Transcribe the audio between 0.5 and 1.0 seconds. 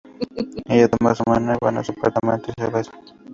Ella